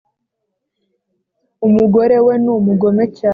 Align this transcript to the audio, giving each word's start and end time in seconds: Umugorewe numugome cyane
Umugorewe 1.67 2.33
numugome 2.43 3.03
cyane 3.19 3.29